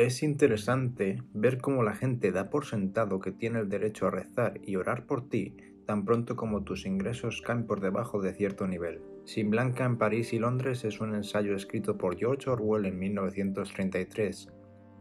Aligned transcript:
Es 0.00 0.22
interesante 0.22 1.22
ver 1.34 1.58
cómo 1.58 1.82
la 1.82 1.94
gente 1.94 2.32
da 2.32 2.48
por 2.48 2.64
sentado 2.64 3.20
que 3.20 3.32
tiene 3.32 3.58
el 3.58 3.68
derecho 3.68 4.06
a 4.06 4.10
rezar 4.10 4.58
y 4.64 4.76
orar 4.76 5.04
por 5.04 5.28
ti 5.28 5.58
tan 5.84 6.06
pronto 6.06 6.36
como 6.36 6.64
tus 6.64 6.86
ingresos 6.86 7.42
caen 7.42 7.66
por 7.66 7.82
debajo 7.82 8.22
de 8.22 8.32
cierto 8.32 8.66
nivel. 8.66 9.02
Sin 9.26 9.50
Blanca 9.50 9.84
en 9.84 9.98
París 9.98 10.32
y 10.32 10.38
Londres 10.38 10.86
es 10.86 11.02
un 11.02 11.14
ensayo 11.14 11.54
escrito 11.54 11.98
por 11.98 12.16
George 12.16 12.48
Orwell 12.48 12.86
en 12.86 12.98
1933. 12.98 14.48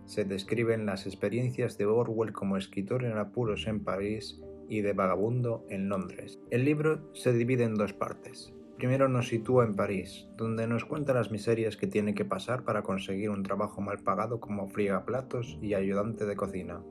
Se 0.03 0.25
describen 0.25 0.85
las 0.85 1.05
experiencias 1.05 1.77
de 1.77 1.85
Orwell 1.85 2.33
como 2.33 2.57
escritor 2.57 3.05
en 3.05 3.17
apuros 3.17 3.67
en 3.67 3.81
París 3.85 4.41
y 4.67 4.81
de 4.81 4.91
vagabundo 4.91 5.65
en 5.69 5.87
Londres. 5.87 6.41
El 6.51 6.65
libro 6.65 7.09
se 7.13 7.31
divide 7.31 7.63
en 7.63 7.75
dos 7.75 7.93
partes. 7.93 8.53
Primero 8.79 9.09
nos 9.09 9.27
sitúa 9.27 9.65
en 9.65 9.75
París, 9.75 10.29
donde 10.37 10.65
nos 10.65 10.85
cuenta 10.85 11.13
las 11.13 11.31
miserias 11.31 11.75
que 11.75 11.85
tiene 11.85 12.15
que 12.15 12.23
pasar 12.23 12.63
para 12.63 12.81
conseguir 12.81 13.29
un 13.29 13.43
trabajo 13.43 13.81
mal 13.81 13.99
pagado 13.99 14.39
como 14.39 14.69
platos 14.69 15.59
y 15.61 15.73
ayudante 15.73 16.25
de 16.25 16.37
cocina. 16.37 16.81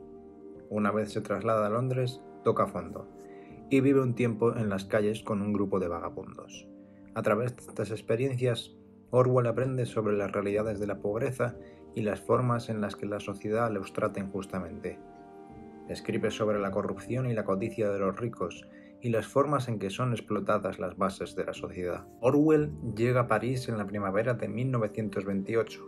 Una 0.68 0.90
vez 0.90 1.10
se 1.10 1.22
traslada 1.22 1.66
a 1.66 1.70
Londres, 1.70 2.20
toca 2.44 2.66
fondo 2.66 3.08
y 3.70 3.80
vive 3.80 4.02
un 4.02 4.14
tiempo 4.14 4.54
en 4.54 4.68
las 4.68 4.84
calles 4.84 5.22
con 5.22 5.40
un 5.40 5.54
grupo 5.54 5.80
de 5.80 5.88
vagabundos. 5.88 6.68
A 7.14 7.22
través 7.22 7.56
de 7.56 7.62
estas 7.62 7.90
experiencias, 7.90 8.76
Orwell 9.08 9.46
aprende 9.46 9.86
sobre 9.86 10.14
las 10.14 10.30
realidades 10.30 10.80
de 10.80 10.88
la 10.88 10.98
pobreza 10.98 11.56
y 11.94 12.02
las 12.02 12.20
formas 12.20 12.68
en 12.68 12.82
las 12.82 12.96
que 12.96 13.06
la 13.06 13.18
sociedad 13.18 13.72
los 13.72 13.94
trata 13.94 14.20
injustamente. 14.20 14.98
Escribe 15.88 16.30
sobre 16.30 16.60
la 16.60 16.70
corrupción 16.70 17.30
y 17.30 17.32
la 17.32 17.46
codicia 17.46 17.88
de 17.88 17.98
los 17.98 18.14
ricos 18.20 18.68
y 19.02 19.10
las 19.10 19.26
formas 19.26 19.68
en 19.68 19.78
que 19.78 19.90
son 19.90 20.12
explotadas 20.12 20.78
las 20.78 20.96
bases 20.96 21.36
de 21.36 21.44
la 21.44 21.54
sociedad. 21.54 22.06
Orwell 22.20 22.72
llega 22.96 23.22
a 23.22 23.28
París 23.28 23.68
en 23.68 23.78
la 23.78 23.86
primavera 23.86 24.34
de 24.34 24.48
1928, 24.48 25.80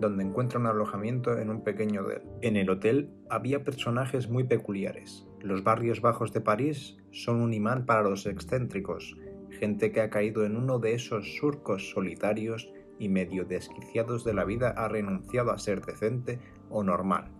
donde 0.00 0.24
encuentra 0.24 0.60
un 0.60 0.66
alojamiento 0.66 1.38
en 1.38 1.50
un 1.50 1.62
pequeño 1.62 2.02
hotel. 2.02 2.22
En 2.42 2.56
el 2.56 2.70
hotel 2.70 3.10
había 3.30 3.64
personajes 3.64 4.28
muy 4.28 4.44
peculiares. 4.44 5.26
Los 5.40 5.64
barrios 5.64 6.00
bajos 6.00 6.32
de 6.32 6.40
París 6.40 6.98
son 7.10 7.40
un 7.40 7.52
imán 7.52 7.86
para 7.86 8.02
los 8.02 8.26
excéntricos, 8.26 9.16
gente 9.50 9.92
que 9.92 10.00
ha 10.00 10.10
caído 10.10 10.44
en 10.44 10.56
uno 10.56 10.78
de 10.78 10.94
esos 10.94 11.36
surcos 11.36 11.90
solitarios 11.90 12.70
y 12.98 13.08
medio 13.08 13.44
desquiciados 13.44 14.24
de 14.24 14.34
la 14.34 14.44
vida 14.44 14.70
ha 14.70 14.88
renunciado 14.88 15.50
a 15.50 15.58
ser 15.58 15.84
decente 15.84 16.40
o 16.70 16.82
normal. 16.82 17.30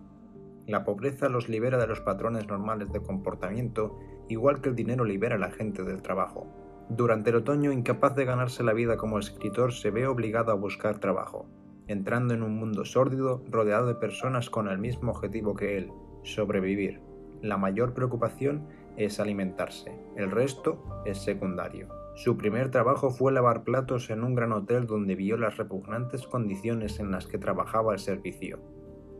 La 0.67 0.83
pobreza 0.83 1.29
los 1.29 1.49
libera 1.49 1.77
de 1.77 1.87
los 1.87 2.01
patrones 2.01 2.47
normales 2.47 2.91
de 2.91 3.01
comportamiento 3.01 3.97
igual 4.29 4.61
que 4.61 4.69
el 4.69 4.75
dinero 4.75 5.03
libera 5.03 5.35
a 5.35 5.39
la 5.39 5.51
gente 5.51 5.83
del 5.83 6.01
trabajo. 6.01 6.47
Durante 6.89 7.29
el 7.29 7.37
otoño, 7.37 7.71
incapaz 7.71 8.15
de 8.15 8.25
ganarse 8.25 8.63
la 8.63 8.73
vida 8.73 8.97
como 8.97 9.19
escritor, 9.19 9.73
se 9.73 9.91
ve 9.91 10.07
obligado 10.07 10.51
a 10.51 10.55
buscar 10.55 10.99
trabajo, 10.99 11.47
entrando 11.87 12.33
en 12.33 12.43
un 12.43 12.55
mundo 12.55 12.85
sórdido 12.85 13.43
rodeado 13.49 13.87
de 13.87 13.95
personas 13.95 14.49
con 14.49 14.67
el 14.67 14.77
mismo 14.77 15.11
objetivo 15.11 15.55
que 15.55 15.77
él, 15.77 15.91
sobrevivir. 16.23 17.01
La 17.41 17.57
mayor 17.57 17.93
preocupación 17.93 18.67
es 18.97 19.19
alimentarse, 19.19 19.93
el 20.15 20.31
resto 20.31 21.03
es 21.05 21.19
secundario. 21.19 21.87
Su 22.15 22.37
primer 22.37 22.69
trabajo 22.69 23.11
fue 23.11 23.31
lavar 23.31 23.63
platos 23.63 24.09
en 24.09 24.23
un 24.23 24.35
gran 24.35 24.51
hotel 24.51 24.87
donde 24.87 25.15
vio 25.15 25.37
las 25.37 25.57
repugnantes 25.57 26.27
condiciones 26.27 26.99
en 26.99 27.11
las 27.11 27.27
que 27.27 27.37
trabajaba 27.37 27.93
el 27.93 27.99
servicio 27.99 28.59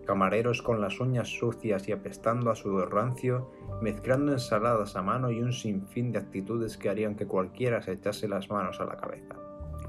camareros 0.05 0.61
con 0.61 0.81
las 0.81 0.99
uñas 0.99 1.27
sucias 1.27 1.87
y 1.87 1.91
apestando 1.91 2.51
a 2.51 2.55
sudor 2.55 2.93
rancio, 2.93 3.51
mezclando 3.81 4.31
ensaladas 4.31 4.95
a 4.95 5.01
mano 5.01 5.31
y 5.31 5.41
un 5.41 5.53
sinfín 5.53 6.11
de 6.11 6.19
actitudes 6.19 6.77
que 6.77 6.89
harían 6.89 7.15
que 7.15 7.27
cualquiera 7.27 7.81
se 7.81 7.93
echase 7.93 8.27
las 8.27 8.49
manos 8.49 8.79
a 8.79 8.85
la 8.85 8.97
cabeza. 8.97 9.35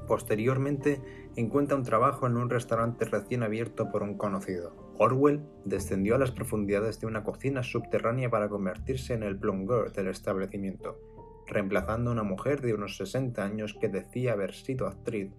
Posteriormente, 0.07 1.01
encuentra 1.35 1.77
un 1.77 1.83
trabajo 1.83 2.27
en 2.27 2.37
un 2.37 2.49
restaurante 2.49 3.05
recién 3.05 3.43
abierto 3.43 3.89
por 3.89 4.03
un 4.03 4.17
conocido. 4.17 4.75
Orwell 4.97 5.41
descendió 5.65 6.15
a 6.15 6.19
las 6.19 6.31
profundidades 6.31 6.99
de 6.99 7.07
una 7.07 7.23
cocina 7.23 7.63
subterránea 7.63 8.29
para 8.29 8.49
convertirse 8.49 9.13
en 9.13 9.23
el 9.23 9.37
plongeur 9.37 9.91
del 9.93 10.07
establecimiento, 10.07 10.99
reemplazando 11.47 12.09
a 12.09 12.13
una 12.13 12.23
mujer 12.23 12.61
de 12.61 12.73
unos 12.73 12.97
60 12.97 13.43
años 13.43 13.75
que 13.79 13.89
decía 13.89 14.33
haber 14.33 14.53
sido 14.53 14.87
actriz 14.87 15.31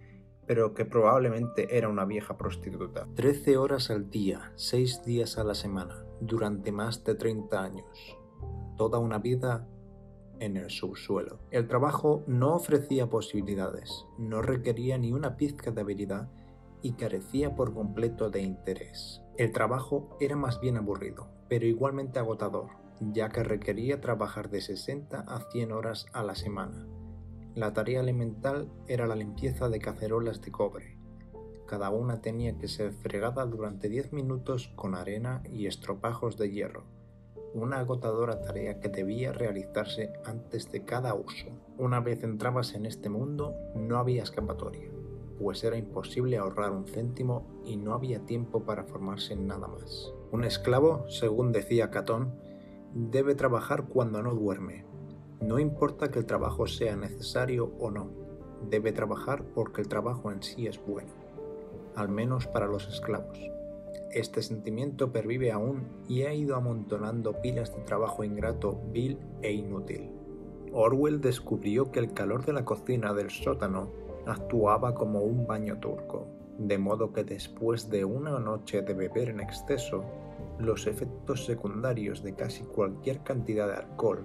pero 0.47 0.75
que 0.75 0.85
probablemente 0.85 1.77
era 1.77 1.89
una 1.89 2.05
vieja 2.05 2.37
prostituta. 2.37 3.07
Trece 3.15 3.57
horas 3.57 3.91
al 3.91 4.11
día, 4.11 4.53
seis 4.57 5.03
días 5.05 5.39
a 5.39 5.45
la 5.45 5.55
semana, 5.55 6.05
durante 6.21 6.73
más 6.73 7.05
de 7.05 7.15
30 7.15 7.63
años. 7.63 8.19
Toda 8.77 8.99
una 8.99 9.19
vida 9.19 9.69
en 10.41 10.57
el 10.57 10.71
subsuelo. 10.71 11.39
El 11.51 11.69
trabajo 11.69 12.25
no 12.27 12.55
ofrecía 12.55 13.09
posibilidades, 13.09 14.07
no 14.19 14.43
requería 14.43 14.99
ni 14.99 15.13
una 15.13 15.37
pizca 15.37 15.71
de 15.71 15.81
habilidad 15.81 16.29
y 16.83 16.95
carecía 16.95 17.55
por 17.55 17.73
completo 17.73 18.29
de 18.29 18.43
interés. 18.43 19.23
El 19.39 19.53
trabajo 19.53 20.17
era 20.21 20.35
más 20.35 20.61
bien 20.61 20.77
aburrido, 20.77 21.29
pero 21.49 21.65
igualmente 21.67 22.19
agotador, 22.19 22.71
ya 23.01 23.29
que 23.29 23.45
requería 23.45 24.01
trabajar 24.01 24.51
de 24.51 24.61
60 24.61 25.21
a 25.21 25.51
100 25.51 25.71
horas 25.71 26.07
a 26.13 26.25
la 26.25 26.35
semana 26.35 26.89
la 27.55 27.75
tarea 27.75 28.01
elemental 28.01 28.71
era 28.87 29.07
la 29.07 29.15
limpieza 29.15 29.69
de 29.69 29.79
cacerolas 29.79 30.41
de 30.41 30.51
cobre. 30.51 30.97
Cada 31.67 31.91
una 31.91 32.23
tenía 32.23 32.57
que 32.57 32.67
ser 32.67 32.93
fregada 32.93 33.45
durante 33.45 33.91
10 33.91 34.13
minutos 34.15 34.73
con 34.75 34.95
arena 34.95 35.43
y 35.53 35.67
estropajos 35.67 36.39
de 36.39 36.51
hierro, 36.51 36.85
una 37.53 37.81
agotadora 37.81 38.41
tarea 38.41 38.81
que 38.81 38.89
debía 38.89 39.33
realizarse 39.33 40.13
antes 40.25 40.73
de 40.73 40.85
cada 40.85 41.15
uso. 41.15 41.49
Una 41.77 42.01
vez 42.01 42.25
entrabas 42.25 42.75
en 42.75 42.87
este 42.87 43.11
mundo, 43.11 43.55
no 43.75 43.99
había 43.99 44.23
escapatoria, 44.23 44.91
pues 45.39 45.63
era 45.63 45.77
imposible 45.77 46.39
ahorrar 46.39 46.71
un 46.71 46.87
céntimo 46.87 47.47
y 47.67 47.77
no 47.77 47.93
había 47.93 48.21
tiempo 48.21 48.65
para 48.65 48.85
formarse 48.85 49.37
nada 49.37 49.69
más. 49.69 50.15
Un 50.31 50.45
esclavo, 50.45 51.05
según 51.11 51.53
decía 51.53 51.91
Catón, 51.91 52.33
debe 52.95 53.35
trabajar 53.35 53.89
cuando 53.89 54.23
no 54.23 54.35
duerme, 54.35 54.87
no 55.43 55.59
importa 55.59 56.11
que 56.11 56.21
el 56.21 56.27
trabajo 56.27 56.67
sea 56.67 56.95
necesario 56.95 57.73
o 57.81 57.91
no, 57.91 58.11
debe 58.71 58.93
trabajar 58.93 59.43
porque 59.55 59.81
el 59.81 59.89
trabajo 59.89 60.31
en 60.31 60.43
sí 60.43 60.69
es 60.69 60.81
bueno, 60.87 61.11
al 61.97 62.09
menos 62.09 62.47
para 62.47 62.67
los 62.67 62.87
esclavos. 62.89 63.39
Este 64.13 64.41
sentimiento 64.41 65.11
pervive 65.11 65.51
aún 65.51 65.89
y 66.09 66.23
ha 66.23 66.33
ido 66.33 66.55
amontonando 66.55 67.41
pilas 67.41 67.75
de 67.75 67.83
trabajo 67.83 68.23
ingrato, 68.23 68.81
vil 68.93 69.19
e 69.43 69.53
inútil. 69.53 70.11
Orwell 70.73 71.21
descubrió 71.21 71.91
que 71.91 71.99
el 71.99 72.13
calor 72.13 72.45
de 72.47 72.53
la 72.53 72.65
cocina 72.65 73.13
del 73.13 73.31
sótano 73.31 73.91
actuaba 74.27 74.95
como 74.95 75.23
un 75.23 75.47
baño 75.47 75.79
turco, 75.81 76.27
de 76.59 76.79
modo 76.79 77.13
que 77.13 77.25
después 77.25 77.91
de 77.91 78.05
una 78.05 78.39
noche 78.39 78.83
de 78.83 78.95
beber 78.95 79.31
en 79.31 79.41
exceso, 79.41 80.05
los 80.59 80.87
efectos 80.87 81.45
secundarios 81.45 82.23
de 82.23 82.35
casi 82.35 82.63
cualquier 82.63 83.23
cantidad 83.25 83.67
de 83.67 83.75
alcohol 83.75 84.25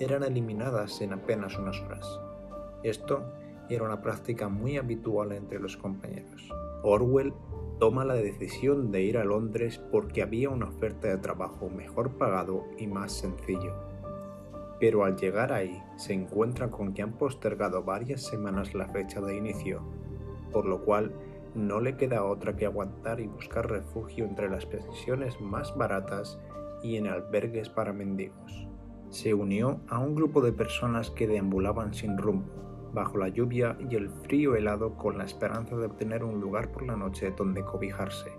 eran 0.00 0.22
eliminadas 0.22 1.00
en 1.00 1.12
apenas 1.12 1.58
unas 1.58 1.80
horas. 1.80 2.20
Esto 2.82 3.22
era 3.68 3.84
una 3.84 4.00
práctica 4.00 4.48
muy 4.48 4.76
habitual 4.76 5.32
entre 5.32 5.58
los 5.58 5.76
compañeros. 5.76 6.48
Orwell 6.82 7.32
toma 7.80 8.04
la 8.04 8.14
decisión 8.14 8.92
de 8.92 9.02
ir 9.02 9.18
a 9.18 9.24
Londres 9.24 9.80
porque 9.90 10.22
había 10.22 10.50
una 10.50 10.68
oferta 10.68 11.08
de 11.08 11.18
trabajo 11.18 11.68
mejor 11.68 12.16
pagado 12.16 12.64
y 12.78 12.86
más 12.86 13.12
sencillo. 13.12 13.74
Pero 14.78 15.04
al 15.04 15.16
llegar 15.16 15.52
ahí 15.52 15.82
se 15.96 16.12
encuentra 16.12 16.70
con 16.70 16.94
que 16.94 17.02
han 17.02 17.12
postergado 17.14 17.82
varias 17.82 18.22
semanas 18.22 18.74
la 18.74 18.86
fecha 18.88 19.20
de 19.20 19.36
inicio, 19.36 19.82
por 20.52 20.66
lo 20.66 20.84
cual 20.84 21.12
no 21.54 21.80
le 21.80 21.96
queda 21.96 22.24
otra 22.24 22.56
que 22.56 22.66
aguantar 22.66 23.18
y 23.18 23.26
buscar 23.26 23.68
refugio 23.68 24.24
entre 24.24 24.48
las 24.48 24.64
pensiones 24.66 25.40
más 25.40 25.76
baratas 25.76 26.38
y 26.82 26.96
en 26.96 27.08
albergues 27.08 27.68
para 27.68 27.92
mendigos 27.92 28.68
se 29.10 29.34
unió 29.34 29.80
a 29.88 29.98
un 29.98 30.14
grupo 30.14 30.40
de 30.40 30.52
personas 30.52 31.10
que 31.10 31.26
deambulaban 31.26 31.94
sin 31.94 32.18
rumbo, 32.18 32.90
bajo 32.92 33.18
la 33.18 33.28
lluvia 33.28 33.76
y 33.90 33.94
el 33.94 34.10
frío 34.10 34.54
helado 34.54 34.96
con 34.96 35.18
la 35.18 35.24
esperanza 35.24 35.76
de 35.76 35.86
obtener 35.86 36.24
un 36.24 36.40
lugar 36.40 36.70
por 36.72 36.86
la 36.86 36.96
noche 36.96 37.32
donde 37.36 37.64
cobijarse. 37.64 38.32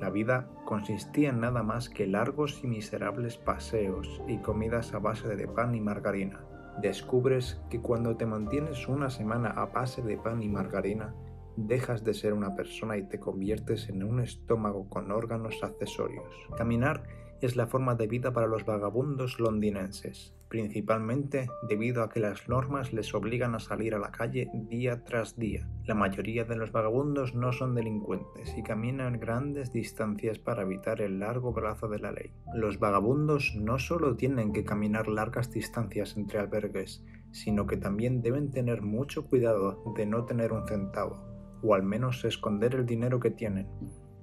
La 0.00 0.10
vida 0.10 0.48
consistía 0.64 1.28
en 1.28 1.40
nada 1.40 1.62
más 1.62 1.88
que 1.88 2.06
largos 2.06 2.60
y 2.64 2.66
miserables 2.66 3.36
paseos 3.36 4.20
y 4.26 4.38
comidas 4.38 4.94
a 4.94 4.98
base 4.98 5.28
de 5.36 5.46
pan 5.46 5.74
y 5.74 5.80
margarina. 5.80 6.44
Descubres 6.80 7.60
que 7.70 7.80
cuando 7.80 8.16
te 8.16 8.26
mantienes 8.26 8.88
una 8.88 9.10
semana 9.10 9.50
a 9.50 9.66
base 9.66 10.02
de 10.02 10.16
pan 10.16 10.42
y 10.42 10.48
margarina, 10.48 11.14
dejas 11.56 12.02
de 12.02 12.14
ser 12.14 12.32
una 12.32 12.56
persona 12.56 12.96
y 12.96 13.04
te 13.04 13.20
conviertes 13.20 13.88
en 13.88 14.02
un 14.02 14.20
estómago 14.20 14.88
con 14.88 15.12
órganos 15.12 15.62
accesorios. 15.62 16.26
Caminar 16.56 17.04
es 17.42 17.56
la 17.56 17.66
forma 17.66 17.96
de 17.96 18.06
vida 18.06 18.32
para 18.32 18.46
los 18.46 18.64
vagabundos 18.64 19.40
londinenses, 19.40 20.32
principalmente 20.48 21.48
debido 21.68 22.04
a 22.04 22.08
que 22.08 22.20
las 22.20 22.48
normas 22.48 22.92
les 22.92 23.12
obligan 23.14 23.56
a 23.56 23.58
salir 23.58 23.96
a 23.96 23.98
la 23.98 24.12
calle 24.12 24.48
día 24.54 25.02
tras 25.02 25.36
día. 25.36 25.68
La 25.84 25.96
mayoría 25.96 26.44
de 26.44 26.54
los 26.54 26.70
vagabundos 26.70 27.34
no 27.34 27.52
son 27.52 27.74
delincuentes 27.74 28.56
y 28.56 28.62
caminan 28.62 29.18
grandes 29.18 29.72
distancias 29.72 30.38
para 30.38 30.62
evitar 30.62 31.00
el 31.00 31.18
largo 31.18 31.52
brazo 31.52 31.88
de 31.88 31.98
la 31.98 32.12
ley. 32.12 32.32
Los 32.54 32.78
vagabundos 32.78 33.56
no 33.56 33.80
solo 33.80 34.14
tienen 34.14 34.52
que 34.52 34.64
caminar 34.64 35.08
largas 35.08 35.50
distancias 35.50 36.16
entre 36.16 36.38
albergues, 36.38 37.04
sino 37.32 37.66
que 37.66 37.76
también 37.76 38.22
deben 38.22 38.52
tener 38.52 38.82
mucho 38.82 39.26
cuidado 39.26 39.82
de 39.96 40.06
no 40.06 40.26
tener 40.26 40.52
un 40.52 40.68
centavo, 40.68 41.58
o 41.60 41.74
al 41.74 41.82
menos 41.82 42.24
esconder 42.24 42.76
el 42.76 42.86
dinero 42.86 43.18
que 43.18 43.30
tienen 43.30 43.66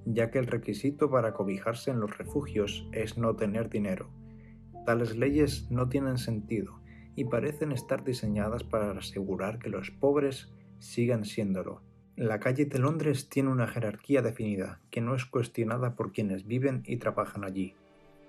ya 0.04 0.30
que 0.30 0.38
el 0.38 0.46
requisito 0.46 1.10
para 1.10 1.32
cobijarse 1.32 1.90
en 1.90 2.00
los 2.00 2.16
refugios 2.16 2.86
es 2.92 3.18
no 3.18 3.36
tener 3.36 3.68
dinero. 3.68 4.10
Tales 4.86 5.16
leyes 5.16 5.70
no 5.70 5.88
tienen 5.88 6.18
sentido 6.18 6.80
y 7.16 7.24
parecen 7.24 7.72
estar 7.72 8.04
diseñadas 8.04 8.64
para 8.64 8.90
asegurar 8.92 9.58
que 9.58 9.68
los 9.68 9.90
pobres 9.90 10.52
sigan 10.78 11.24
siéndolo. 11.24 11.82
La 12.16 12.40
calle 12.40 12.66
de 12.66 12.78
Londres 12.78 13.28
tiene 13.28 13.50
una 13.50 13.66
jerarquía 13.66 14.22
definida, 14.22 14.80
que 14.90 15.00
no 15.00 15.14
es 15.14 15.24
cuestionada 15.24 15.94
por 15.94 16.12
quienes 16.12 16.46
viven 16.46 16.82
y 16.86 16.96
trabajan 16.96 17.44
allí. 17.44 17.74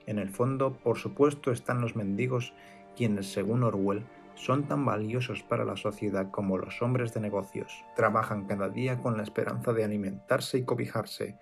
En 0.06 0.20
el 0.20 0.30
fondo, 0.30 0.78
por 0.78 0.98
supuesto, 0.98 1.52
están 1.52 1.82
los 1.82 1.96
mendigos, 1.96 2.54
quienes, 2.96 3.32
según 3.32 3.64
Orwell, 3.64 4.06
son 4.36 4.68
tan 4.68 4.86
valiosos 4.86 5.44
para 5.44 5.66
la 5.66 5.76
sociedad 5.76 6.32
como 6.32 6.58
los 6.58 6.82
hombres 6.82 7.14
de 7.14 7.22
negocios. 7.22 7.86
Trabajan 7.96 8.46
cada 8.46 8.70
día 8.70 9.00
con 9.00 9.18
la 9.18 9.24
esperanza 9.24 9.74
de 9.74 9.84
alimentarse 9.84 10.58
y 10.58 10.64
cobijarse, 10.64 11.38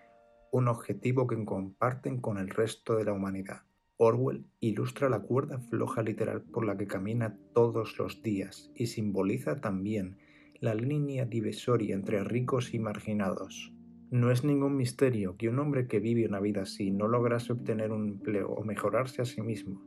un 0.51 0.67
objetivo 0.67 1.27
que 1.27 1.43
comparten 1.45 2.19
con 2.19 2.37
el 2.37 2.49
resto 2.49 2.95
de 2.95 3.05
la 3.05 3.13
humanidad. 3.13 3.61
Orwell 3.97 4.45
ilustra 4.61 5.09
la 5.09 5.19
cuerda 5.19 5.59
floja 5.59 6.01
literal 6.01 6.41
por 6.41 6.65
la 6.65 6.77
que 6.77 6.87
camina 6.87 7.37
todos 7.53 7.97
los 7.99 8.23
días 8.23 8.71
y 8.73 8.87
simboliza 8.87 9.59
también 9.59 10.17
la 10.61 10.73
línea 10.73 11.25
divisoria 11.25 11.95
entre 11.95 12.23
ricos 12.23 12.73
y 12.73 12.79
marginados. 12.79 13.73
No 14.11 14.31
es 14.31 14.43
ningún 14.43 14.75
misterio 14.75 15.37
que 15.37 15.49
un 15.49 15.59
hombre 15.59 15.87
que 15.87 15.99
vive 15.99 16.25
una 16.25 16.39
vida 16.39 16.63
así 16.63 16.91
no 16.91 17.07
lograse 17.07 17.53
obtener 17.53 17.91
un 17.91 18.07
empleo 18.07 18.49
o 18.49 18.63
mejorarse 18.63 19.21
a 19.21 19.25
sí 19.25 19.41
mismo, 19.41 19.83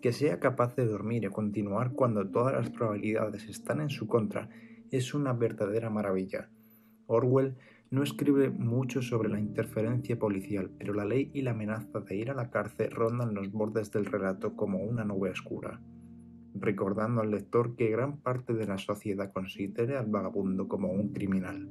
que 0.00 0.12
sea 0.12 0.38
capaz 0.38 0.76
de 0.76 0.86
dormir 0.86 1.24
y 1.24 1.28
continuar 1.28 1.92
cuando 1.92 2.28
todas 2.28 2.52
las 2.52 2.70
probabilidades 2.70 3.48
están 3.48 3.80
en 3.80 3.90
su 3.90 4.06
contra, 4.06 4.48
es 4.90 5.14
una 5.14 5.32
verdadera 5.32 5.90
maravilla. 5.90 6.50
Orwell 7.06 7.56
no 7.90 8.02
escribe 8.02 8.50
mucho 8.50 9.02
sobre 9.02 9.28
la 9.28 9.38
interferencia 9.38 10.18
policial, 10.18 10.70
pero 10.78 10.94
la 10.94 11.04
ley 11.04 11.30
y 11.32 11.42
la 11.42 11.52
amenaza 11.52 12.00
de 12.00 12.16
ir 12.16 12.30
a 12.30 12.34
la 12.34 12.50
cárcel 12.50 12.90
rondan 12.90 13.34
los 13.34 13.52
bordes 13.52 13.90
del 13.92 14.06
relato 14.06 14.56
como 14.56 14.78
una 14.78 15.04
nube 15.04 15.30
oscura, 15.30 15.80
recordando 16.54 17.20
al 17.20 17.30
lector 17.30 17.76
que 17.76 17.90
gran 17.90 18.18
parte 18.18 18.54
de 18.54 18.66
la 18.66 18.78
sociedad 18.78 19.32
considera 19.32 20.00
al 20.00 20.06
vagabundo 20.06 20.66
como 20.68 20.90
un 20.90 21.12
criminal. 21.12 21.70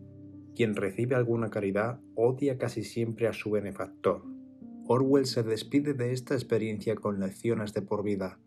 Quien 0.55 0.75
recibe 0.75 1.15
alguna 1.15 1.49
caridad 1.49 1.99
odia 2.15 2.57
casi 2.57 2.83
siempre 2.83 3.27
a 3.27 3.33
su 3.33 3.49
benefactor. 3.49 4.23
Orwell 4.85 5.25
se 5.25 5.43
despide 5.43 5.93
de 5.93 6.11
esta 6.11 6.35
experiencia 6.35 6.95
con 6.95 7.19
lecciones 7.19 7.73
de 7.73 7.81
por 7.81 8.03
vida. 8.03 8.37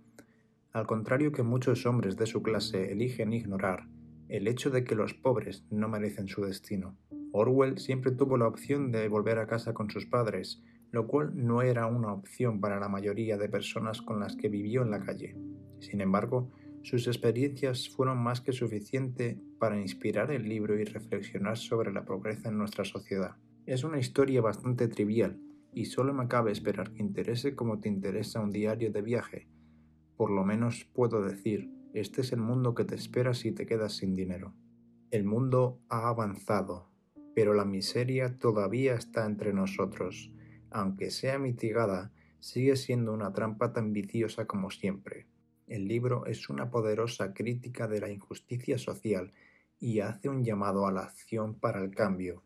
Al 0.73 0.87
contrario 0.87 1.33
que 1.33 1.43
muchos 1.43 1.85
hombres 1.87 2.17
de 2.17 2.27
su 2.27 2.43
clase 2.43 2.93
eligen 2.93 3.33
ignorar, 3.33 3.89
el 4.29 4.47
hecho 4.47 4.71
de 4.71 4.85
que 4.85 4.95
los 4.95 5.15
pobres 5.15 5.65
no 5.71 5.89
merecen 5.89 6.29
su 6.29 6.45
destino. 6.45 6.97
Orwell 7.37 7.79
siempre 7.79 8.13
tuvo 8.13 8.37
la 8.37 8.49
opción 8.49 8.91
de 8.91 9.09
volver 9.09 9.39
a 9.39 9.47
casa 9.47 9.75
con 9.75 9.91
sus 9.91 10.07
padres, 10.07 10.63
lo 10.91 11.07
cual 11.07 11.33
no 11.35 11.61
era 11.61 11.87
una 11.87 12.13
opción 12.13 12.61
para 12.61 12.81
la 12.81 12.89
mayoría 12.89 13.37
de 13.37 13.49
personas 13.49 14.01
con 14.01 14.21
las 14.21 14.37
que 14.37 14.49
vivió 14.49 14.83
en 14.83 14.91
la 14.91 15.01
calle. 15.01 15.37
Sin 15.81 16.01
embargo, 16.01 16.51
sus 16.83 17.07
experiencias 17.07 17.89
fueron 17.89 18.19
más 18.19 18.41
que 18.41 18.53
suficiente 18.53 19.39
para 19.59 19.79
inspirar 19.79 20.31
el 20.31 20.49
libro 20.49 20.79
y 20.79 20.85
reflexionar 20.85 21.59
sobre 21.59 21.93
la 21.93 22.05
pobreza 22.05 22.49
en 22.49 22.59
nuestra 22.59 22.85
sociedad. 22.85 23.37
Es 23.67 23.85
una 23.85 23.99
historia 23.99 24.41
bastante 24.41 24.89
trivial, 24.89 25.39
y 25.75 25.85
solo 25.85 26.15
me 26.15 26.29
cabe 26.29 26.53
esperar 26.53 26.93
que 26.93 27.03
interese 27.03 27.55
como 27.55 27.81
te 27.81 27.91
interesa 27.91 28.41
un 28.41 28.51
diario 28.51 28.91
de 28.93 29.03
viaje. 29.03 29.47
Por 30.17 30.31
lo 30.31 30.43
menos 30.43 30.89
puedo 30.95 31.21
decir, 31.23 31.71
este 31.93 32.23
es 32.23 32.33
el 32.33 32.41
mundo 32.41 32.75
que 32.75 32.85
te 32.85 32.95
espera 32.95 33.35
si 33.35 33.53
te 33.53 33.67
quedas 33.67 33.95
sin 33.95 34.17
dinero. 34.17 34.55
El 35.11 35.25
mundo 35.25 35.81
ha 35.91 36.09
avanzado, 36.09 36.89
pero 37.37 37.53
la 37.53 37.67
miseria 37.67 38.39
todavía 38.39 38.95
está 38.95 39.27
entre 39.27 39.53
nosotros. 39.53 40.33
Aunque 40.71 41.11
sea 41.11 41.39
mitigada, 41.39 42.11
sigue 42.41 42.77
siendo 42.77 43.13
una 43.13 43.35
trampa 43.35 43.75
tan 43.75 43.93
viciosa 43.93 44.47
como 44.47 44.71
siempre. 44.71 45.27
El 45.67 45.87
libro 45.87 46.25
es 46.25 46.49
una 46.49 46.71
poderosa 46.71 47.35
crítica 47.35 47.89
de 47.89 48.01
la 48.01 48.09
injusticia 48.09 48.79
social 48.79 49.35
y 49.79 50.01
hace 50.01 50.31
un 50.31 50.45
llamado 50.45 50.87
a 50.87 50.93
la 50.93 51.03
acción 51.03 51.55
para 51.61 51.85
el 51.85 51.95
cambio. 51.95 52.43